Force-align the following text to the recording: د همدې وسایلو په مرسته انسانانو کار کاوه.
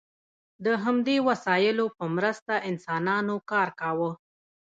د 0.65 0.67
همدې 0.83 1.17
وسایلو 1.27 1.85
په 1.97 2.05
مرسته 2.15 2.53
انسانانو 2.69 3.35
کار 3.51 3.69
کاوه. 3.79 4.11